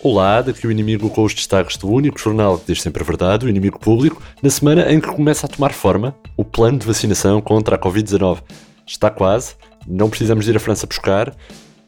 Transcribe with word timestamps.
Olá, 0.00 0.40
daqui 0.40 0.66
o 0.66 0.70
inimigo 0.70 1.10
com 1.10 1.22
os 1.22 1.34
destaques 1.34 1.76
do 1.76 1.86
único 1.86 2.18
jornal 2.18 2.56
que 2.56 2.72
diz 2.72 2.80
sempre 2.80 3.02
a 3.02 3.06
verdade, 3.06 3.44
o 3.44 3.48
inimigo 3.48 3.78
público, 3.78 4.22
na 4.42 4.48
semana 4.48 4.90
em 4.90 5.00
que 5.00 5.08
começa 5.08 5.46
a 5.46 5.48
tomar 5.48 5.72
forma 5.72 6.16
o 6.36 6.44
plano 6.44 6.78
de 6.78 6.86
vacinação 6.86 7.40
contra 7.42 7.76
a 7.76 7.78
Covid-19. 7.78 8.38
Está 8.86 9.10
quase, 9.10 9.54
não 9.86 10.08
precisamos 10.08 10.48
ir 10.48 10.56
à 10.56 10.60
França 10.60 10.86
buscar, 10.86 11.36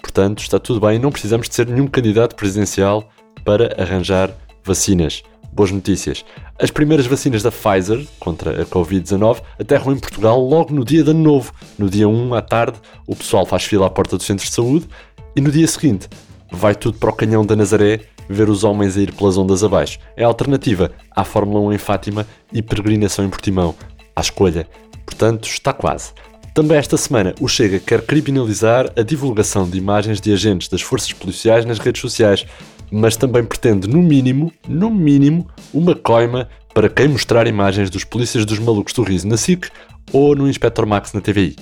portanto 0.03 0.41
está 0.41 0.59
tudo 0.59 0.81
bem, 0.81 0.99
não 0.99 1.11
precisamos 1.11 1.49
de 1.49 1.55
ser 1.55 1.67
nenhum 1.67 1.87
candidato 1.87 2.37
presidencial 2.37 3.09
para 3.43 3.81
arranjar 3.81 4.31
vacinas. 4.65 5.23
Boas 5.53 5.71
notícias. 5.71 6.25
As 6.59 6.71
primeiras 6.71 7.07
vacinas 7.07 7.43
da 7.43 7.51
Pfizer 7.51 8.07
contra 8.19 8.63
a 8.63 8.67
Covid-19 8.67 9.43
aterram 9.59 9.93
em 9.93 9.99
Portugal 9.99 10.41
logo 10.41 10.73
no 10.73 10.85
dia 10.85 11.03
de 11.03 11.11
ano 11.11 11.23
novo. 11.23 11.53
No 11.79 11.91
dia 11.91 12.09
1 12.09 12.35
à 12.35 12.41
tarde, 12.41 12.79
o 13.07 13.17
pessoal 13.17 13.45
faz 13.45 13.65
fila 13.65 13.87
à 13.87 13.91
porta 13.91 14.17
dos 14.17 14.27
centros 14.27 14.49
de 14.49 14.55
saúde 14.55 14.89
e 15.35 15.41
no 15.41 15.51
dia 15.51 15.67
seguinte 15.67 16.09
vai 16.53 16.75
tudo 16.75 16.99
para 16.99 17.11
o 17.11 17.15
canhão 17.15 17.45
da 17.45 17.57
Nazaré 17.57 18.01
ver 18.29 18.49
os 18.49 18.63
homens 18.63 18.97
a 18.97 19.01
ir 19.01 19.13
pelas 19.13 19.37
ondas 19.37 19.65
abaixo. 19.65 19.99
É 20.17 20.23
a 20.23 20.29
alternativa 20.29 20.93
à 21.11 21.25
Fórmula 21.25 21.61
1 21.69 21.73
em 21.73 21.79
Fátima 21.79 22.27
e 22.53 22.63
peregrinação 22.63 23.25
em 23.25 23.29
Portimão. 23.29 23.75
À 24.15 24.21
escolha. 24.21 24.69
Portanto, 25.05 25.49
está 25.49 25.73
quase. 25.73 26.13
Também 26.55 26.77
esta 26.77 26.97
semana, 26.97 27.35
o 27.41 27.49
Chega 27.49 27.79
quer 27.79 28.03
criminalizar 28.03 28.93
a 28.97 29.03
divulgação 29.03 29.69
de 29.69 29.79
imagens 29.79 30.21
de 30.21 30.33
agentes 30.33 30.69
das 30.69 30.83
forças 30.83 31.13
policiais 31.13 31.65
nas 31.65 31.79
redes 31.79 32.01
sociais, 32.01 32.45
mas 32.91 33.17
também 33.17 33.45
pretende, 33.45 33.89
no 33.89 34.03
mínimo, 34.03 34.53
no 34.69 34.91
mínimo, 34.91 35.47
uma 35.73 35.95
coima 35.95 36.49
para 36.75 36.89
quem 36.89 37.09
mostrar 37.09 37.47
imagens 37.47 37.91
dos 37.91 38.05
polícias 38.05 38.45
dos 38.45 38.59
malucos 38.59 38.93
do 38.93 39.03
riso 39.03 39.29
na 39.29 39.37
SIC 39.37 39.69
ou 40.13 40.35
no 40.35 40.49
Inspector 40.49 40.87
Max 40.87 41.13
na 41.13 41.21
TVI. 41.21 41.57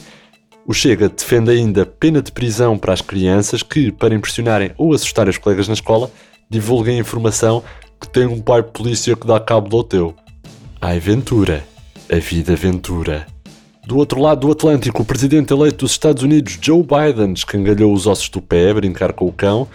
O 0.66 0.74
Chega 0.74 1.09
defende 1.09 1.51
ainda 1.51 1.87
pena 1.87 2.20
de 2.20 2.30
prisão 2.30 2.76
para 2.76 2.93
as 2.93 3.01
crianças 3.01 3.62
que, 3.62 3.90
para 3.90 4.15
impressionarem 4.15 4.73
ou 4.76 4.93
assustarem 4.93 5.30
os 5.30 5.38
colegas 5.38 5.66
na 5.66 5.74
escola, 5.74 6.10
divulguem 6.51 6.99
informação 6.99 7.62
que 8.01 8.09
tem 8.09 8.26
um 8.26 8.40
pai 8.40 8.62
polícia 8.62 9.16
que 9.16 9.26
dá 9.26 9.40
cabo 9.40 9.68
do 9.68 9.82
teu. 9.82 10.15
Ai 10.80 11.01
Ventura, 11.01 11.65
a 12.10 12.16
vida 12.16 12.54
Ventura. 12.54 13.26
Do 13.87 13.96
outro 13.96 14.21
lado 14.21 14.43
do 14.46 14.52
Atlântico, 14.52 15.01
o 15.01 15.04
presidente 15.06 15.52
eleito 15.52 15.79
dos 15.79 15.93
Estados 15.93 16.23
Unidos, 16.23 16.59
Joe 16.60 16.82
Biden, 16.82 17.32
escangalhou 17.32 17.93
os 17.93 18.06
ossos 18.06 18.29
do 18.29 18.43
pé 18.43 18.71
a 18.71 18.74
brincar 18.74 19.15
com 19.15 19.26
o 19.26 19.32
cão 19.32 19.66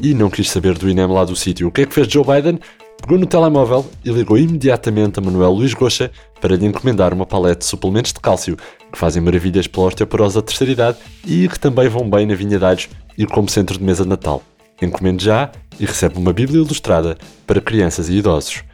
e 0.00 0.14
não 0.14 0.30
quis 0.30 0.50
saber 0.50 0.76
do 0.76 0.88
INEM 0.88 1.06
lá 1.06 1.24
do 1.24 1.36
sítio. 1.36 1.68
O 1.68 1.72
que 1.72 1.82
é 1.82 1.86
que 1.86 1.94
fez 1.94 2.08
Joe 2.08 2.24
Biden? 2.24 2.58
Pegou 3.00 3.18
no 3.18 3.26
telemóvel 3.26 3.84
e 4.04 4.10
ligou 4.10 4.38
imediatamente 4.38 5.18
a 5.18 5.22
Manuel 5.22 5.52
Luís 5.52 5.74
Goxa 5.74 6.10
para 6.40 6.56
lhe 6.56 6.66
encomendar 6.66 7.12
uma 7.12 7.26
palete 7.26 7.60
de 7.60 7.64
suplementos 7.66 8.12
de 8.12 8.20
cálcio 8.20 8.56
que 8.90 8.98
fazem 8.98 9.22
maravilhas 9.22 9.66
pela 9.66 9.86
osteoporose 9.86 10.36
da 10.36 10.42
terceira 10.42 10.72
idade 10.72 10.98
e 11.26 11.48
que 11.48 11.58
também 11.58 11.88
vão 11.88 12.08
bem 12.08 12.26
na 12.26 12.34
Vinha 12.34 12.58
Dados 12.58 12.88
e 13.16 13.26
como 13.26 13.48
centro 13.48 13.78
de 13.78 13.84
mesa 13.84 14.02
de 14.02 14.08
Natal. 14.08 14.42
Encomende 14.80 15.24
já 15.24 15.50
e 15.78 15.84
recebe 15.84 16.18
uma 16.18 16.32
Bíblia 16.32 16.60
ilustrada 16.60 17.16
para 17.46 17.60
crianças 17.60 18.08
e 18.08 18.14
idosos. 18.14 18.64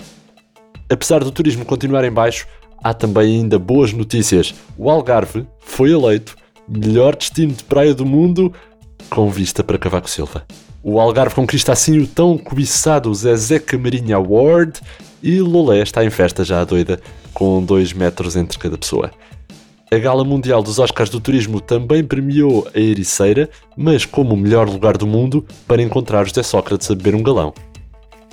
Apesar 0.88 1.24
do 1.24 1.30
turismo 1.30 1.64
continuar 1.64 2.04
em 2.04 2.12
baixo, 2.12 2.46
há 2.82 2.92
também 2.94 3.36
ainda 3.36 3.58
boas 3.58 3.92
notícias. 3.92 4.54
O 4.76 4.90
Algarve 4.90 5.46
foi 5.60 5.92
eleito 5.92 6.36
melhor 6.68 7.16
destino 7.16 7.52
de 7.52 7.64
praia 7.64 7.94
do 7.94 8.06
mundo 8.06 8.52
com 9.10 9.28
vista 9.30 9.62
para 9.62 9.78
Cavaco 9.78 10.08
Silva. 10.08 10.44
O 10.84 10.98
Algarve 10.98 11.34
conquista 11.34 11.72
assim 11.72 12.00
o 12.00 12.06
tão 12.08 12.36
cobiçado 12.36 13.14
Zezé 13.14 13.60
Camarinha 13.60 14.16
Award 14.16 14.80
e 15.22 15.40
Lolé 15.40 15.80
está 15.80 16.04
em 16.04 16.10
festa 16.10 16.44
já 16.44 16.64
doida, 16.64 17.00
com 17.32 17.62
2 17.62 17.92
metros 17.92 18.34
entre 18.34 18.58
cada 18.58 18.76
pessoa. 18.76 19.12
A 19.92 19.98
Gala 19.98 20.24
Mundial 20.24 20.60
dos 20.60 20.80
Oscars 20.80 21.08
do 21.08 21.20
Turismo 21.20 21.60
também 21.60 22.02
premiou 22.02 22.66
a 22.74 22.80
Ericeira, 22.80 23.48
mas 23.76 24.04
como 24.04 24.34
o 24.34 24.36
melhor 24.36 24.68
lugar 24.68 24.96
do 24.96 25.06
mundo 25.06 25.46
para 25.68 25.82
encontrar 25.82 26.26
José 26.26 26.42
Sócrates 26.42 26.90
a 26.90 26.94
beber 26.94 27.14
um 27.14 27.22
galão. 27.22 27.54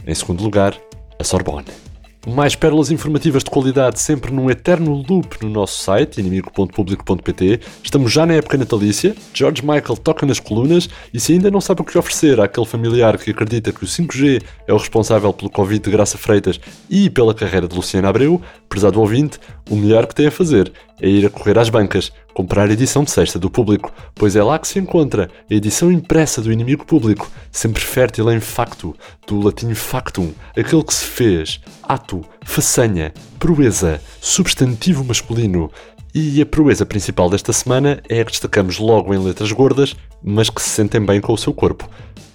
Em 0.08 0.16
segundo 0.16 0.42
lugar, 0.42 0.76
a 1.20 1.24
Sorbonne. 1.24 1.89
Mais 2.28 2.54
pérolas 2.54 2.92
informativas 2.92 3.44
de 3.46 3.50
qualidade 3.50 4.00
sempre 4.00 4.32
num 4.32 4.50
eterno 4.50 4.94
loop 5.08 5.42
no 5.42 5.50
nosso 5.50 5.82
site, 5.82 6.20
inimigo.publico.pt. 6.20 7.62
Estamos 7.82 8.12
já 8.12 8.26
na 8.26 8.34
época 8.34 8.58
natalícia, 8.58 9.16
George 9.34 9.62
Michael 9.62 9.98
toca 10.04 10.26
nas 10.26 10.40
colunas 10.40 10.90
e 11.14 11.20
se 11.20 11.32
ainda 11.32 11.50
não 11.50 11.62
sabe 11.62 11.82
o 11.82 11.86
que 11.86 11.98
oferecer 11.98 12.40
àquele 12.42 12.66
familiar 12.66 13.18
que 13.18 13.32
acredita 13.32 13.72
que 13.72 13.86
o 13.86 13.88
5G 13.88 14.44
é 14.68 14.74
o 14.74 14.78
responsável 14.78 15.32
pelo 15.32 15.50
Covid 15.50 15.82
de 15.82 15.90
Graça 15.90 16.18
Freitas 16.18 16.60
e 16.90 17.10
pela 17.10 17.34
carreira 17.34 17.70
de 17.70 17.76
Luciana 17.76 18.10
Abreu, 18.10 18.42
prezado 18.68 19.00
ouvinte, 19.00 19.40
o 19.70 19.76
melhor 19.78 20.06
que 20.06 20.14
tem 20.14 20.28
a 20.28 20.32
fazer 20.32 20.74
é 21.02 21.08
ir 21.08 21.26
a 21.26 21.30
correr 21.30 21.58
às 21.58 21.70
bancas, 21.70 22.12
comprar 22.34 22.70
a 22.70 22.74
edição 22.74 23.04
de 23.04 23.12
sexta 23.12 23.40
do 23.40 23.50
público, 23.50 23.92
pois 24.16 24.36
é 24.36 24.44
lá 24.44 24.58
que 24.58 24.68
se 24.68 24.80
encontra 24.80 25.30
a 25.50 25.54
edição 25.54 25.92
impressa 25.92 26.42
do 26.42 26.52
inimigo 26.52 26.86
público, 26.86 27.30
sempre 27.52 27.82
fértil 27.82 28.32
em 28.32 28.40
facto, 28.40 28.96
do 29.28 29.40
latim 29.40 29.74
factum, 29.74 30.32
aquele 30.58 30.84
que 30.84 30.94
se 30.94 31.06
fez, 31.06 31.60
ato, 31.84 32.22
façanha, 32.44 33.14
proeza, 33.38 34.02
substantivo 34.22 35.04
masculino. 35.04 35.72
E 36.14 36.42
a 36.42 36.46
proeza 36.46 36.86
principal 36.86 37.30
desta 37.30 37.54
semana 37.54 38.02
é 38.10 38.22
a 38.22 38.26
que 38.26 38.32
destacamos 38.32 38.80
logo 38.80 39.14
em 39.14 39.20
letras 39.20 39.52
gordas, 39.52 39.96
mas 40.24 40.50
que 40.50 40.62
se 40.62 40.70
sentem 40.70 41.06
bem 41.06 41.22
com 41.22 41.34
o 41.34 41.38
seu 41.38 41.54
corpo. 41.54 41.88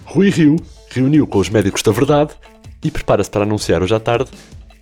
Rui 0.05 0.29
Rio 0.29 0.55
reuniu 0.89 1.27
com 1.27 1.39
os 1.39 1.49
médicos 1.49 1.81
da 1.81 1.91
verdade 1.91 2.33
e 2.81 2.89
prepara-se 2.89 3.29
para 3.29 3.43
anunciar 3.43 3.83
hoje 3.83 3.93
à 3.93 3.99
tarde 3.99 4.29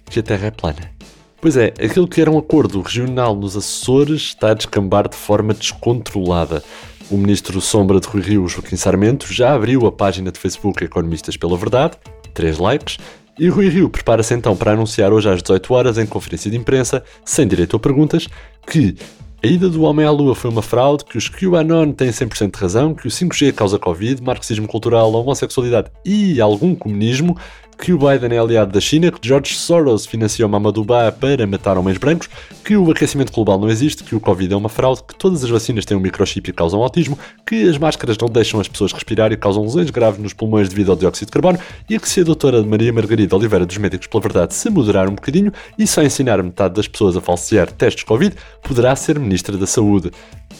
que 0.05 0.19
a 0.19 0.23
Terra 0.23 0.47
é 0.47 0.51
plana. 0.51 1.02
Pois 1.43 1.57
é, 1.57 1.73
aquilo 1.77 2.07
que 2.07 2.21
era 2.21 2.31
um 2.31 2.37
acordo 2.37 2.79
regional 2.79 3.35
nos 3.35 3.57
Açores 3.57 4.21
está 4.21 4.51
a 4.51 4.53
descambar 4.53 5.09
de 5.09 5.17
forma 5.17 5.53
descontrolada. 5.53 6.63
O 7.11 7.17
ministro 7.17 7.59
Sombra 7.59 7.99
de 7.99 8.07
Rui 8.07 8.21
Rio, 8.21 8.47
Joaquim 8.47 8.77
Sarmento, 8.77 9.27
já 9.29 9.53
abriu 9.53 9.85
a 9.85 9.91
página 9.91 10.31
de 10.31 10.39
Facebook 10.39 10.81
Economistas 10.81 11.35
pela 11.35 11.57
Verdade, 11.57 11.97
três 12.33 12.57
likes, 12.57 12.97
e 13.37 13.49
Rui 13.49 13.67
Rio 13.67 13.89
prepara-se 13.89 14.33
então 14.33 14.55
para 14.55 14.71
anunciar 14.71 15.11
hoje 15.11 15.29
às 15.29 15.41
18 15.41 15.73
horas 15.73 15.97
em 15.97 16.05
conferência 16.05 16.49
de 16.49 16.55
imprensa, 16.55 17.03
sem 17.25 17.45
direito 17.45 17.75
a 17.75 17.79
perguntas, 17.79 18.29
que 18.65 18.95
a 19.43 19.47
ida 19.47 19.67
do 19.67 19.81
homem 19.81 20.05
à 20.05 20.11
lua 20.11 20.33
foi 20.35 20.49
uma 20.49 20.61
fraude, 20.61 21.03
que 21.03 21.17
os 21.17 21.27
QAnon 21.27 21.91
têm 21.91 22.07
100% 22.07 22.55
de 22.55 22.61
razão, 22.61 22.93
que 22.93 23.05
o 23.05 23.11
5G 23.11 23.51
causa 23.51 23.77
Covid, 23.77 24.23
marxismo 24.23 24.65
cultural, 24.65 25.11
homossexualidade 25.11 25.91
e 26.05 26.39
algum 26.39 26.73
comunismo, 26.73 27.37
que 27.77 27.93
o 27.93 27.97
Biden 27.97 28.35
é 28.35 28.39
aliado 28.39 28.71
da 28.71 28.79
China, 28.79 29.11
que 29.11 29.27
George 29.27 29.55
Soros 29.55 30.05
financiou 30.05 30.47
Mamadou 30.47 30.83
Ba 30.83 31.11
para 31.11 31.45
matar 31.45 31.77
homens 31.77 31.97
brancos, 31.97 32.29
que 32.63 32.77
o 32.77 32.89
aquecimento 32.91 33.31
global 33.31 33.59
não 33.59 33.69
existe, 33.69 34.03
que 34.03 34.15
o 34.15 34.19
Covid 34.19 34.53
é 34.53 34.57
uma 34.57 34.69
fraude, 34.69 35.03
que 35.07 35.15
todas 35.15 35.43
as 35.43 35.49
vacinas 35.49 35.85
têm 35.85 35.97
um 35.97 35.99
microchip 35.99 36.49
e 36.49 36.53
causam 36.53 36.81
autismo, 36.81 37.17
que 37.45 37.67
as 37.67 37.77
máscaras 37.77 38.17
não 38.17 38.29
deixam 38.29 38.59
as 38.59 38.67
pessoas 38.67 38.91
respirar 38.93 39.31
e 39.31 39.37
causam 39.37 39.63
lesões 39.63 39.89
graves 39.89 40.19
nos 40.19 40.33
pulmões 40.33 40.69
devido 40.69 40.91
ao 40.91 40.97
dióxido 40.97 41.27
de 41.27 41.31
carbono, 41.31 41.59
e 41.89 41.99
que 41.99 42.09
se 42.09 42.21
a 42.21 42.23
doutora 42.23 42.63
Maria 42.63 42.93
Margarida 42.93 43.35
Oliveira 43.35 43.65
dos 43.65 43.77
Médicos 43.77 44.07
pela 44.07 44.21
Verdade 44.21 44.53
se 44.53 44.69
moderar 44.69 45.09
um 45.09 45.15
bocadinho 45.15 45.51
e 45.77 45.85
só 45.85 46.01
ensinar 46.01 46.41
metade 46.41 46.75
das 46.75 46.87
pessoas 46.87 47.17
a 47.17 47.21
falsear 47.21 47.71
testes 47.71 48.03
Covid, 48.03 48.35
poderá 48.61 48.95
ser 48.95 49.19
Ministra 49.19 49.57
da 49.57 49.67
Saúde. 49.67 50.11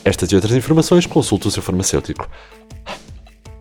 Estas 0.04 0.32
e 0.32 0.36
outras 0.36 0.56
informações 0.56 1.06
consulte 1.06 1.48
o 1.48 1.52
seu 1.52 1.62
farmacêutico. 1.62 2.28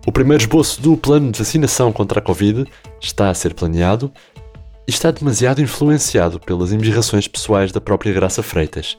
O 0.05 0.11
primeiro 0.11 0.43
esboço 0.43 0.83
do 0.83 0.97
plano 0.97 1.31
de 1.31 1.39
vacinação 1.39 1.93
contra 1.93 2.19
a 2.19 2.23
Covid 2.23 2.67
está 3.01 3.31
a 3.31 3.35
ser 3.35 3.55
planeado 3.55 4.13
e 4.87 4.91
está 4.91 5.13
demasiado 5.13 5.63
influenciado 5.63 6.41
pelas 6.41 6.73
embirrações 6.73 7.29
pessoais 7.29 7.71
da 7.71 7.81
própria 7.81 8.13
Graça 8.13 8.43
Freitas. 8.43 8.99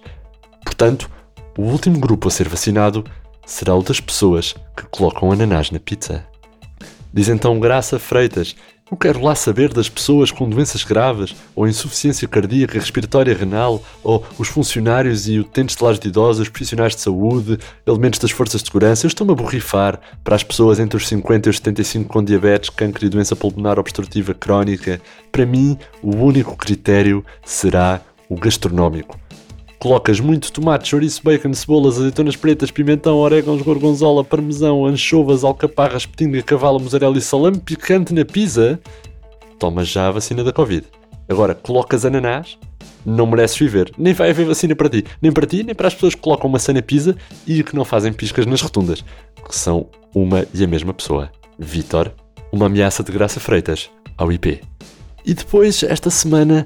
Portanto, 0.63 1.09
o 1.58 1.63
último 1.63 2.00
grupo 2.00 2.30
a 2.30 2.31
ser 2.31 2.47
vacinado 2.47 3.03
será 3.46 3.75
o 3.75 3.84
das 3.84 4.00
pessoas 4.00 4.56
que 4.78 4.84
colocam 4.90 5.30
ananás 5.30 5.72
na 5.72 5.80
pizza. 5.80 6.25
Diz 7.13 7.28
então 7.28 7.59
Graça 7.59 8.00
Freitas 8.00 8.56
não 8.94 8.98
quero 8.98 9.24
lá 9.24 9.34
saber 9.34 9.74
das 9.74 9.90
pessoas 9.90 10.30
com 10.30 10.48
doenças 10.48 10.84
graves, 10.84 11.36
ou 11.56 11.68
insuficiência 11.68 12.28
cardíaca, 12.28 12.78
respiratória 12.78 13.36
renal, 13.36 13.84
ou 14.04 14.24
os 14.38 14.48
funcionários 14.48 15.28
e 15.28 15.40
utentes 15.40 15.76
de 15.76 15.84
lares 15.84 16.00
de 16.00 16.09
idosos, 16.09 16.48
profissionais 16.48 16.95
de 16.95 17.01
saúde, 17.01 17.57
elementos 17.88 18.19
das 18.19 18.30
forças 18.30 18.62
de 18.62 18.68
segurança. 18.68 19.06
Eu 19.06 19.07
estou-me 19.07 19.34
a 19.34 19.36
borrifar 19.36 20.00
para 20.24 20.36
as 20.36 20.44
pessoas 20.44 20.80
entre 20.80 20.95
os 20.95 21.07
50 21.07 21.50
e 21.50 21.51
os 21.51 21.57
75 21.57 22.07
com 22.07 22.24
diabetes, 22.24 22.69
câncer 22.69 23.06
e 23.06 23.10
doença 23.10 23.36
pulmonar 23.36 23.80
obstrutiva 23.80 24.36
crónica. 24.36 25.01
Para 25.31 25.46
mim, 25.46 25.75
o 26.04 26.16
único 26.16 26.56
critério 26.56 27.25
será 27.44 28.00
o 28.30 28.36
gastronómico. 28.36 29.23
Colocas 29.83 30.21
muito 30.21 30.50
tomate, 30.50 30.88
chouriço, 30.88 31.21
bacon, 31.21 31.53
cebolas, 31.53 31.97
azeitonas 31.97 32.38
pretas, 32.38 32.71
pimentão, 32.71 33.18
orégãos, 33.18 33.62
gorgonzola, 33.62 34.24
parmesão, 34.24 34.85
anchovas, 34.85 35.44
alcaparras, 35.44 36.06
petinga, 36.06 36.41
cavalo, 36.41 36.80
mussarela 36.80 37.18
e 37.18 37.21
salame 37.21 37.57
picante 37.57 38.13
na 38.13 38.24
pizza, 38.24 38.80
tomas 39.59 39.89
já 39.89 40.07
a 40.07 40.12
vacina 40.12 40.41
da 40.41 40.53
Covid. 40.53 40.88
Agora, 41.27 41.53
colocas 41.53 42.06
ananás, 42.06 42.57
não 43.06 43.27
mereces 43.27 43.57
viver. 43.57 43.91
Nem 43.97 44.13
vai 44.13 44.30
haver 44.30 44.45
vacina 44.45 44.74
para 44.74 44.88
ti. 44.88 45.03
Nem 45.21 45.33
para 45.33 45.45
ti, 45.45 45.63
nem 45.63 45.75
para 45.75 45.89
as 45.89 45.94
pessoas 45.94 46.15
que 46.15 46.21
colocam 46.21 46.50
maçã 46.50 46.71
na 46.71 46.81
pizza 46.81 47.13
e 47.45 47.62
que 47.62 47.75
não 47.75 47.83
fazem 47.83 48.13
piscas 48.13 48.45
nas 48.45 48.62
rotundas. 48.62 49.03
Que 49.45 49.53
são 49.53 49.88
uma 50.15 50.47
e 50.53 50.63
a 50.63 50.68
mesma 50.68 50.94
pessoa. 50.94 51.29
Vitor, 51.59 52.09
uma 52.53 52.68
ameaça 52.68 53.03
de 53.03 53.12
Graça 53.12 53.41
Freitas, 53.41 53.89
ao 54.18 54.31
IP. 54.31 54.62
E 55.25 55.33
depois, 55.33 55.83
esta 55.83 56.09
semana, 56.09 56.65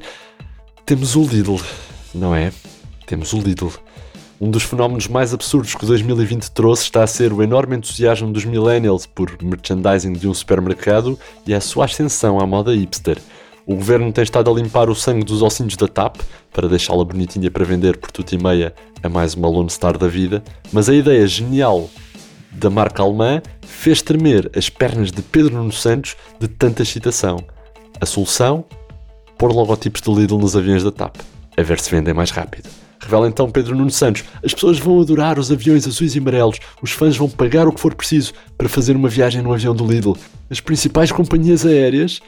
temos 0.85 1.15
o 1.15 1.23
Lidl, 1.23 1.59
não 2.13 2.35
é? 2.35 2.53
Temos 3.07 3.31
o 3.33 3.39
Lidl. 3.39 3.71
Um 4.39 4.51
dos 4.51 4.62
fenómenos 4.62 5.07
mais 5.07 5.33
absurdos 5.33 5.74
que 5.74 5.86
2020 5.86 6.51
trouxe 6.51 6.83
está 6.83 7.04
a 7.04 7.07
ser 7.07 7.33
o 7.33 7.42
enorme 7.42 7.75
entusiasmo 7.75 8.31
dos 8.31 8.45
millennials 8.45 9.07
por 9.07 9.36
merchandising 9.42 10.13
de 10.13 10.27
um 10.27 10.33
supermercado 10.33 11.18
e 11.45 11.56
a 11.56 11.62
sua 11.62 11.86
ascensão 11.86 12.39
à 12.39 12.45
moda 12.45 12.75
hipster. 12.75 13.18
O 13.65 13.75
governo 13.75 14.12
tem 14.12 14.24
estado 14.24 14.51
a 14.51 14.54
limpar 14.54 14.89
o 14.89 14.95
sangue 14.95 15.24
dos 15.24 15.42
ossinhos 15.42 15.75
da 15.75 15.88
TAP 15.88 16.18
para 16.54 16.68
deixá-la 16.68 17.04
bonitinha 17.04 17.50
para 17.50 17.65
vender 17.65 17.98
por 17.98 18.12
tudo 18.12 18.31
e 18.31 18.38
meia 18.38 18.75
a 19.01 19.09
mais 19.09 19.33
uma 19.33 19.50
Lone 19.50 19.69
Star 19.69 19.98
da 19.98 20.07
vida, 20.07 20.44
mas 20.71 20.88
a 20.88 20.94
ideia 20.94 21.25
genial 21.25 21.89
da 22.51 22.69
marca 22.69 23.01
alemã 23.01 23.42
fez 23.62 24.01
tremer 24.01 24.51
as 24.56 24.69
pernas 24.69 25.12
de 25.12 25.21
Pedro 25.21 25.56
Nuno 25.56 25.71
Santos 25.71 26.15
de 26.39 26.48
tanta 26.48 26.83
excitação. 26.83 27.39
A 28.00 28.06
solução? 28.06 28.65
Pôr 29.38 29.51
logotipos 29.51 30.01
de 30.01 30.12
Lidl 30.12 30.38
nos 30.38 30.56
aviões 30.56 30.83
da 30.83 30.92
TAP, 30.92 31.15
a 31.57 31.62
ver 31.63 31.80
se 31.80 31.89
vendem 31.89 32.13
mais 32.13 32.30
rápido. 32.30 32.86
Revela 32.99 33.27
então 33.27 33.49
Pedro 33.49 33.75
Nuno 33.75 33.91
Santos. 33.91 34.23
As 34.44 34.53
pessoas 34.53 34.79
vão 34.79 34.99
adorar 34.99 35.39
os 35.39 35.51
aviões 35.51 35.88
azuis 35.88 36.15
e 36.15 36.19
amarelos. 36.19 36.59
Os 36.81 36.91
fãs 36.91 37.15
vão 37.15 37.29
pagar 37.29 37.67
o 37.67 37.71
que 37.71 37.79
for 37.79 37.94
preciso 37.94 38.33
para 38.57 38.67
fazer 38.69 38.95
uma 38.95 39.09
viagem 39.09 39.41
no 39.41 39.53
avião 39.53 39.75
do 39.75 39.85
Lidl. 39.85 40.17
As 40.49 40.59
principais 40.59 41.11
companhias 41.11 41.65
aéreas 41.65 42.19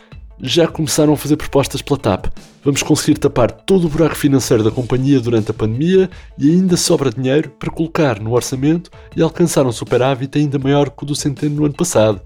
já 0.42 0.68
começaram 0.68 1.14
a 1.14 1.18
fazer 1.18 1.36
propostas 1.36 1.82
pela 1.82 2.00
TAP. 2.00 2.28
Vamos 2.64 2.82
conseguir 2.82 3.18
tapar 3.18 3.52
todo 3.52 3.86
o 3.86 3.90
buraco 3.90 4.16
financeiro 4.16 4.64
da 4.64 4.72
companhia 4.72 5.20
durante 5.20 5.52
a 5.52 5.54
pandemia 5.54 6.10
e 6.38 6.50
ainda 6.50 6.78
sobra 6.78 7.10
dinheiro 7.10 7.50
para 7.60 7.72
colocar 7.72 8.20
no 8.20 8.34
orçamento 8.34 8.90
e 9.16 9.22
alcançar 9.22 9.66
um 9.66 9.72
superávit 9.72 10.38
ainda 10.38 10.58
maior 10.58 10.90
que 10.90 11.04
o 11.04 11.06
do 11.06 11.16
Centeno 11.16 11.56
no 11.56 11.66
ano 11.66 11.74
passado. 11.74 12.22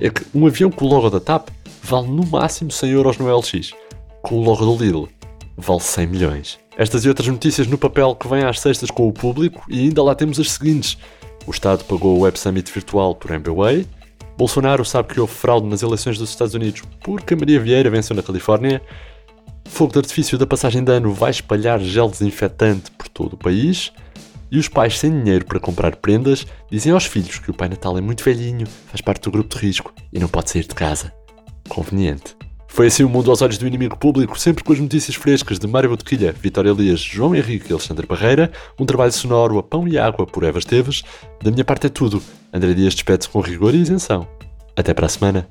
É 0.00 0.08
que 0.08 0.24
um 0.34 0.46
avião 0.46 0.70
com 0.70 0.84
o 0.84 0.88
logo 0.88 1.10
da 1.10 1.20
TAP 1.20 1.48
vale 1.82 2.08
no 2.08 2.26
máximo 2.26 2.70
100 2.70 2.90
euros 2.90 3.18
no 3.18 3.34
LX. 3.34 3.72
Com 4.22 4.36
o 4.36 4.42
logo 4.42 4.64
do 4.64 4.82
Lidl, 4.82 5.08
vale 5.58 5.80
100 5.80 6.06
milhões. 6.06 6.58
Estas 6.76 7.04
e 7.04 7.08
outras 7.08 7.26
notícias 7.26 7.66
no 7.66 7.76
papel 7.76 8.14
que 8.14 8.28
vêm 8.28 8.44
às 8.44 8.60
sextas 8.60 8.90
com 8.90 9.08
o 9.08 9.12
público 9.12 9.64
e 9.68 9.80
ainda 9.80 10.02
lá 10.02 10.14
temos 10.14 10.38
as 10.38 10.52
seguintes. 10.52 10.96
O 11.44 11.50
Estado 11.50 11.84
pagou 11.84 12.16
o 12.16 12.20
Web 12.20 12.38
Summit 12.38 12.72
virtual 12.72 13.14
por 13.14 13.32
MBWay. 13.32 13.84
Bolsonaro 14.36 14.84
sabe 14.84 15.12
que 15.12 15.20
houve 15.20 15.32
fraude 15.32 15.66
nas 15.66 15.82
eleições 15.82 16.16
dos 16.16 16.30
Estados 16.30 16.54
Unidos 16.54 16.82
porque 17.02 17.34
Maria 17.34 17.58
Vieira 17.58 17.90
venceu 17.90 18.14
na 18.14 18.22
Califórnia. 18.22 18.80
Fogo 19.64 19.92
de 19.92 19.98
artifício 19.98 20.38
da 20.38 20.46
passagem 20.46 20.84
de 20.84 20.92
ano 20.92 21.12
vai 21.12 21.30
espalhar 21.30 21.80
gel 21.80 22.08
desinfetante 22.08 22.90
por 22.92 23.08
todo 23.08 23.32
o 23.32 23.38
país. 23.38 23.92
E 24.50 24.58
os 24.58 24.68
pais 24.68 24.98
sem 24.98 25.10
dinheiro 25.10 25.44
para 25.44 25.60
comprar 25.60 25.96
prendas 25.96 26.46
dizem 26.70 26.92
aos 26.92 27.04
filhos 27.04 27.38
que 27.38 27.50
o 27.50 27.54
Pai 27.54 27.68
Natal 27.68 27.98
é 27.98 28.00
muito 28.00 28.24
velhinho, 28.24 28.66
faz 28.86 29.02
parte 29.02 29.24
do 29.24 29.30
grupo 29.30 29.54
de 29.54 29.66
risco 29.66 29.92
e 30.10 30.18
não 30.18 30.28
pode 30.28 30.50
sair 30.50 30.62
de 30.62 30.74
casa. 30.74 31.12
Conveniente. 31.68 32.34
Foi 32.68 32.86
assim 32.86 33.02
o 33.02 33.08
mundo 33.08 33.30
aos 33.30 33.42
olhos 33.42 33.58
do 33.58 33.66
inimigo 33.66 33.96
público, 33.96 34.38
sempre 34.38 34.62
com 34.62 34.72
as 34.72 34.78
notícias 34.78 35.16
frescas 35.16 35.58
de 35.58 35.66
Mário 35.66 35.90
Botequilha, 35.90 36.32
Vitória 36.32 36.70
Elias, 36.70 37.00
João 37.00 37.34
Henrique 37.34 37.70
e 37.70 37.72
Alexandre 37.72 38.06
Barreira, 38.06 38.52
um 38.78 38.86
trabalho 38.86 39.10
sonoro 39.10 39.58
a 39.58 39.62
pão 39.62 39.88
e 39.88 39.98
água 39.98 40.26
por 40.26 40.44
Eva 40.44 40.58
Esteves. 40.58 41.02
Da 41.42 41.50
minha 41.50 41.64
parte 41.64 41.86
é 41.86 41.90
tudo. 41.90 42.22
André 42.52 42.74
Dias 42.74 42.94
despede-se 42.94 43.28
com 43.28 43.40
rigor 43.40 43.74
e 43.74 43.78
isenção. 43.78 44.28
Até 44.76 44.94
para 44.94 45.06
a 45.06 45.08
semana. 45.08 45.48